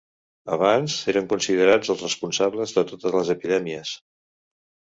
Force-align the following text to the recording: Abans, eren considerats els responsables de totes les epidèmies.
Abans, 0.53 0.95
eren 1.13 1.27
considerats 1.33 1.93
els 1.95 2.01
responsables 2.07 2.75
de 2.81 2.85
totes 2.95 3.17
les 3.19 3.33
epidèmies. 3.37 3.95